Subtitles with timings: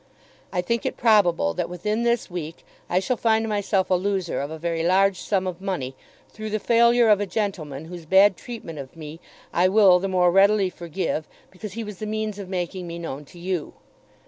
[0.51, 4.49] I think it probable that within this week I shall find myself a loser of
[4.49, 5.95] a very large sum of money
[6.27, 9.19] through the failure of a gentleman whose bad treatment of me
[9.53, 13.25] I will the more readily forgive because he was the means of making me known
[13.25, 13.73] to you.